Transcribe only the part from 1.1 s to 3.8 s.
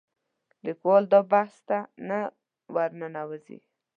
دا بحث ته نه ورننوځي